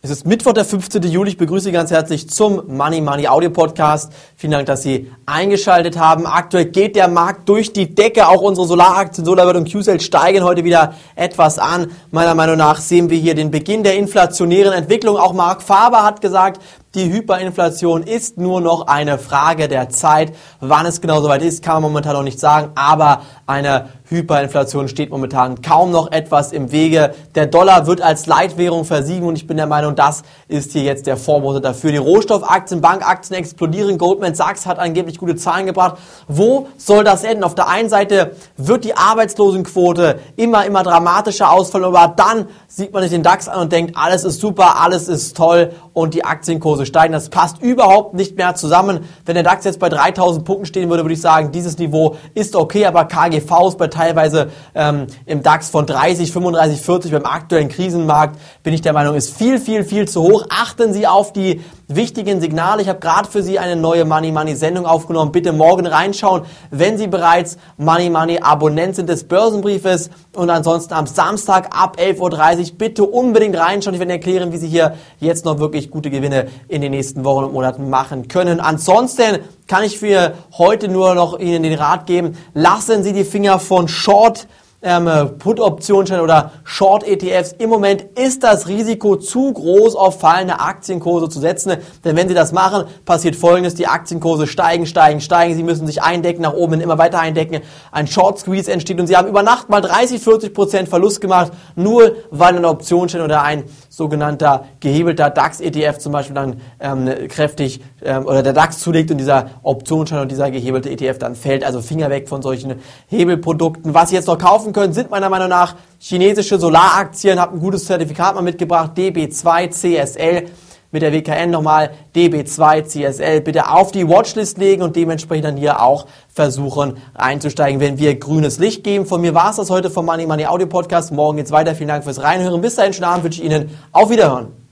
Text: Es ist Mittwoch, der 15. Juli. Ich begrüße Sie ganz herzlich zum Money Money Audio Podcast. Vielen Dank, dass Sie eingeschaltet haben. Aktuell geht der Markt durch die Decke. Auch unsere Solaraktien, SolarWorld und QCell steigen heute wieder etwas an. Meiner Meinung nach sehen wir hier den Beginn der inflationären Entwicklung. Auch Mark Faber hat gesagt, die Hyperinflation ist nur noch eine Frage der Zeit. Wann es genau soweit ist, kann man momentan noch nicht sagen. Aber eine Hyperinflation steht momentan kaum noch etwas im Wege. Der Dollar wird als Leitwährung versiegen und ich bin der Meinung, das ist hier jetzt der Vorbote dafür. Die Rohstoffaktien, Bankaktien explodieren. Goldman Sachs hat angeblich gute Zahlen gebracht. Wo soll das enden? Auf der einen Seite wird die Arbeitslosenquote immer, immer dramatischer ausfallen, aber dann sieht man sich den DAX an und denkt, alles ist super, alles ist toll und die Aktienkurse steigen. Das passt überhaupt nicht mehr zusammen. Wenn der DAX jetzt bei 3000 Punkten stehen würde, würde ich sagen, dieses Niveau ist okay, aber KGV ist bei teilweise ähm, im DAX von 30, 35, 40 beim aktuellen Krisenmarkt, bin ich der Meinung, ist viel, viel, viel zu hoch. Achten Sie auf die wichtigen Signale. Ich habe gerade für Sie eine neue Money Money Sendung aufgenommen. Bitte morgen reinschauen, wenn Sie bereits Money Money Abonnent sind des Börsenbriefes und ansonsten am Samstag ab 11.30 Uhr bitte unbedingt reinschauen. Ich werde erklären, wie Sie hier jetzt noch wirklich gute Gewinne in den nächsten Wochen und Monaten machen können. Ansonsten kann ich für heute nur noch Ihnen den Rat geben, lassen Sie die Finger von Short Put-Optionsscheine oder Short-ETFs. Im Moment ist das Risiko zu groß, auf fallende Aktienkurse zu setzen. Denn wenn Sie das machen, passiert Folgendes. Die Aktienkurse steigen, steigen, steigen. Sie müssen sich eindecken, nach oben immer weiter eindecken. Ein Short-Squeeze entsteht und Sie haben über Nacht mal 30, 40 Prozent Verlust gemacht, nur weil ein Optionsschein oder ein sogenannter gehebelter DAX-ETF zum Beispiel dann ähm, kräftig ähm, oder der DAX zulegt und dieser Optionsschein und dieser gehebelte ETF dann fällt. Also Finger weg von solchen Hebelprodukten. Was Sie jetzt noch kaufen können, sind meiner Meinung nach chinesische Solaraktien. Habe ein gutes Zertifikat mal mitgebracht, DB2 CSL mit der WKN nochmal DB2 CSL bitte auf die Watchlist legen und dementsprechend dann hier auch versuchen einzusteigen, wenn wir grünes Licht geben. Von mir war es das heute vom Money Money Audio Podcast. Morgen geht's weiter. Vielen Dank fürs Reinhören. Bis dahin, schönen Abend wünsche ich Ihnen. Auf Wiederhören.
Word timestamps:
Es 0.00 0.10
ist 0.10 0.28
Mittwoch, 0.28 0.52
der 0.52 0.64
15. 0.64 1.02
Juli. 1.02 1.30
Ich 1.30 1.38
begrüße 1.38 1.64
Sie 1.64 1.72
ganz 1.72 1.90
herzlich 1.90 2.30
zum 2.30 2.62
Money 2.68 3.00
Money 3.00 3.26
Audio 3.26 3.50
Podcast. 3.50 4.12
Vielen 4.36 4.52
Dank, 4.52 4.66
dass 4.66 4.84
Sie 4.84 5.10
eingeschaltet 5.26 5.98
haben. 5.98 6.24
Aktuell 6.24 6.66
geht 6.66 6.94
der 6.94 7.08
Markt 7.08 7.48
durch 7.48 7.72
die 7.72 7.96
Decke. 7.96 8.28
Auch 8.28 8.40
unsere 8.40 8.68
Solaraktien, 8.68 9.24
SolarWorld 9.24 9.56
und 9.56 9.68
QCell 9.68 9.98
steigen 9.98 10.44
heute 10.44 10.62
wieder 10.62 10.94
etwas 11.16 11.58
an. 11.58 11.90
Meiner 12.12 12.36
Meinung 12.36 12.56
nach 12.56 12.78
sehen 12.78 13.10
wir 13.10 13.18
hier 13.18 13.34
den 13.34 13.50
Beginn 13.50 13.82
der 13.82 13.96
inflationären 13.96 14.72
Entwicklung. 14.72 15.16
Auch 15.16 15.32
Mark 15.32 15.62
Faber 15.62 16.04
hat 16.04 16.20
gesagt, 16.20 16.62
die 16.94 17.12
Hyperinflation 17.12 18.02
ist 18.02 18.38
nur 18.38 18.62
noch 18.62 18.86
eine 18.86 19.18
Frage 19.18 19.68
der 19.68 19.90
Zeit. 19.90 20.32
Wann 20.60 20.86
es 20.86 21.02
genau 21.02 21.20
soweit 21.20 21.42
ist, 21.42 21.62
kann 21.62 21.74
man 21.74 21.82
momentan 21.82 22.14
noch 22.14 22.22
nicht 22.22 22.40
sagen. 22.40 22.70
Aber 22.76 23.20
eine 23.46 23.90
Hyperinflation 24.08 24.88
steht 24.88 25.10
momentan 25.10 25.60
kaum 25.60 25.90
noch 25.90 26.10
etwas 26.10 26.52
im 26.52 26.72
Wege. 26.72 27.14
Der 27.34 27.46
Dollar 27.46 27.86
wird 27.86 28.00
als 28.00 28.26
Leitwährung 28.26 28.86
versiegen 28.86 29.26
und 29.26 29.36
ich 29.36 29.46
bin 29.46 29.58
der 29.58 29.66
Meinung, 29.66 29.96
das 29.96 30.22
ist 30.48 30.72
hier 30.72 30.82
jetzt 30.82 31.06
der 31.06 31.18
Vorbote 31.18 31.60
dafür. 31.60 31.92
Die 31.92 31.98
Rohstoffaktien, 31.98 32.80
Bankaktien 32.80 33.38
explodieren. 33.38 33.98
Goldman 33.98 34.34
Sachs 34.34 34.64
hat 34.64 34.78
angeblich 34.78 35.18
gute 35.18 35.36
Zahlen 35.36 35.66
gebracht. 35.66 35.98
Wo 36.26 36.68
soll 36.78 37.04
das 37.04 37.22
enden? 37.22 37.44
Auf 37.44 37.54
der 37.54 37.68
einen 37.68 37.90
Seite 37.90 38.32
wird 38.56 38.84
die 38.84 38.96
Arbeitslosenquote 38.96 40.20
immer, 40.36 40.64
immer 40.64 40.82
dramatischer 40.84 41.52
ausfallen, 41.52 41.84
aber 41.84 42.14
dann 42.16 42.46
sieht 42.66 42.94
man 42.94 43.02
sich 43.02 43.12
den 43.12 43.22
DAX 43.22 43.48
an 43.48 43.60
und 43.60 43.72
denkt, 43.72 43.94
alles 43.96 44.24
ist 44.24 44.40
super, 44.40 44.80
alles 44.80 45.08
ist 45.08 45.36
toll 45.36 45.72
und 45.92 46.14
die 46.14 46.24
Aktienkurse 46.24 46.77
steigen. 46.84 47.12
Das 47.12 47.28
passt 47.28 47.62
überhaupt 47.62 48.14
nicht 48.14 48.36
mehr 48.36 48.54
zusammen. 48.54 49.00
Wenn 49.24 49.34
der 49.34 49.44
DAX 49.44 49.64
jetzt 49.64 49.78
bei 49.78 49.88
3000 49.88 50.44
Punkten 50.44 50.66
stehen 50.66 50.90
würde, 50.90 51.04
würde 51.04 51.14
ich 51.14 51.20
sagen, 51.20 51.52
dieses 51.52 51.78
Niveau 51.78 52.16
ist 52.34 52.56
okay, 52.56 52.86
aber 52.86 53.04
KGV 53.04 53.68
ist 53.68 53.78
bei 53.78 53.88
teilweise 53.88 54.50
ähm, 54.74 55.06
im 55.26 55.42
DAX 55.42 55.70
von 55.70 55.86
30, 55.86 56.32
35, 56.32 56.80
40 56.80 57.12
beim 57.12 57.24
aktuellen 57.24 57.68
Krisenmarkt, 57.68 58.38
bin 58.62 58.74
ich 58.74 58.82
der 58.82 58.92
Meinung, 58.92 59.14
ist 59.14 59.36
viel, 59.36 59.58
viel, 59.58 59.84
viel 59.84 60.08
zu 60.08 60.22
hoch. 60.22 60.46
Achten 60.50 60.92
Sie 60.92 61.06
auf 61.06 61.32
die 61.32 61.62
wichtigen 61.88 62.40
Signale. 62.40 62.82
Ich 62.82 62.88
habe 62.88 63.00
gerade 63.00 63.28
für 63.28 63.42
Sie 63.42 63.58
eine 63.58 63.74
neue 63.74 64.04
Money 64.04 64.30
Money 64.30 64.54
Sendung 64.54 64.84
aufgenommen. 64.86 65.32
Bitte 65.32 65.52
morgen 65.52 65.86
reinschauen, 65.86 66.42
wenn 66.70 66.98
Sie 66.98 67.06
bereits 67.06 67.56
Money 67.78 68.10
Money 68.10 68.40
Abonnent 68.40 68.94
sind 68.96 69.08
des 69.08 69.24
Börsenbriefes 69.24 70.10
und 70.34 70.50
ansonsten 70.50 70.92
am 70.92 71.06
Samstag 71.06 71.74
ab 71.74 71.96
11.30 71.98 72.58
Uhr 72.72 72.78
bitte 72.78 73.04
unbedingt 73.04 73.56
reinschauen. 73.56 73.94
Ich 73.94 74.00
werde 74.00 74.12
erklären, 74.12 74.52
wie 74.52 74.58
Sie 74.58 74.68
hier 74.68 74.94
jetzt 75.18 75.46
noch 75.46 75.58
wirklich 75.58 75.90
gute 75.90 76.10
Gewinne 76.10 76.48
in 76.68 76.82
den 76.82 76.92
nächsten 76.92 77.24
Wochen 77.24 77.44
und 77.44 77.52
Monaten 77.52 77.90
machen 77.90 78.28
können. 78.28 78.60
Ansonsten 78.60 79.40
kann 79.66 79.82
ich 79.82 79.98
für 79.98 80.34
heute 80.56 80.88
nur 80.88 81.14
noch 81.14 81.38
Ihnen 81.38 81.62
den 81.62 81.74
Rat 81.74 82.06
geben, 82.06 82.36
lassen 82.54 83.02
Sie 83.02 83.12
die 83.12 83.24
Finger 83.24 83.58
von 83.58 83.88
Short 83.88 84.46
Put-Optionsscheine 84.80 86.22
oder 86.22 86.52
Short-ETFs. 86.62 87.52
Im 87.58 87.68
Moment 87.68 88.02
ist 88.16 88.44
das 88.44 88.68
Risiko 88.68 89.16
zu 89.16 89.52
groß, 89.52 89.96
auf 89.96 90.20
fallende 90.20 90.60
Aktienkurse 90.60 91.28
zu 91.28 91.40
setzen. 91.40 91.72
Denn 92.04 92.14
wenn 92.14 92.28
Sie 92.28 92.34
das 92.34 92.52
machen, 92.52 92.84
passiert 93.04 93.34
Folgendes. 93.34 93.74
Die 93.74 93.88
Aktienkurse 93.88 94.46
steigen, 94.46 94.86
steigen, 94.86 95.20
steigen. 95.20 95.56
Sie 95.56 95.64
müssen 95.64 95.84
sich 95.88 96.00
eindecken, 96.02 96.42
nach 96.42 96.52
oben 96.52 96.80
immer 96.80 96.96
weiter 96.96 97.18
eindecken. 97.18 97.60
Ein 97.90 98.06
Short-Squeeze 98.06 98.70
entsteht 98.70 99.00
und 99.00 99.08
Sie 99.08 99.16
haben 99.16 99.26
über 99.26 99.42
Nacht 99.42 99.68
mal 99.68 99.80
30, 99.80 100.22
40 100.22 100.54
Prozent 100.54 100.88
Verlust 100.88 101.20
gemacht, 101.20 101.50
nur 101.74 102.12
weil 102.30 102.56
ein 102.56 102.64
Optionsschein 102.64 103.22
oder 103.22 103.42
ein 103.42 103.64
sogenannter 103.88 104.66
gehebelter 104.78 105.28
DAX-ETF 105.28 105.98
zum 105.98 106.12
Beispiel 106.12 106.36
dann 106.36 106.60
ähm, 106.78 107.10
kräftig 107.28 107.80
ähm, 108.04 108.26
oder 108.26 108.44
der 108.44 108.52
DAX 108.52 108.78
zulegt 108.78 109.10
und 109.10 109.18
dieser 109.18 109.50
Optionsschein 109.64 110.20
und 110.20 110.30
dieser 110.30 110.52
gehebelte 110.52 110.88
ETF 110.88 111.18
dann 111.18 111.34
fällt. 111.34 111.64
Also 111.64 111.80
Finger 111.80 112.08
weg 112.10 112.28
von 112.28 112.42
solchen 112.42 112.76
Hebelprodukten. 113.08 113.92
Was 113.92 114.10
Sie 114.10 114.14
jetzt 114.14 114.28
noch 114.28 114.38
kaufen 114.38 114.67
können, 114.72 114.92
sind 114.92 115.10
meiner 115.10 115.28
Meinung 115.28 115.48
nach 115.48 115.76
chinesische 115.98 116.58
Solaraktien. 116.58 117.40
Habe 117.40 117.54
ein 117.54 117.60
gutes 117.60 117.86
Zertifikat 117.86 118.34
mal 118.34 118.42
mitgebracht, 118.42 118.92
DB2 118.96 119.70
CSL 119.70 120.46
mit 120.90 121.02
der 121.02 121.12
WKN 121.12 121.50
nochmal 121.50 121.90
DB2 122.14 122.84
CSL 122.84 123.40
bitte 123.42 123.70
auf 123.70 123.92
die 123.92 124.08
Watchlist 124.08 124.58
legen 124.58 124.82
und 124.82 124.96
dementsprechend 124.96 125.44
dann 125.44 125.56
hier 125.56 125.82
auch 125.82 126.06
versuchen 126.32 126.96
einzusteigen, 127.14 127.80
wenn 127.80 127.98
wir 127.98 128.18
grünes 128.18 128.58
Licht 128.58 128.84
geben. 128.84 129.04
Von 129.06 129.20
mir 129.20 129.34
war 129.34 129.50
es 129.50 129.56
das 129.56 129.70
heute 129.70 129.90
vom 129.90 130.06
Money 130.06 130.26
Money 130.26 130.46
Audio 130.46 130.66
Podcast. 130.66 131.12
Morgen 131.12 131.36
geht's 131.36 131.50
weiter. 131.50 131.74
Vielen 131.74 131.88
Dank 131.88 132.04
fürs 132.04 132.22
Reinhören. 132.22 132.60
Bis 132.60 132.76
dahin, 132.76 132.92
schönen 132.92 133.04
Abend 133.04 133.24
wünsche 133.24 133.42
ich 133.42 133.46
Ihnen. 133.46 133.70
Auf 133.92 134.10
Wiederhören. 134.10 134.67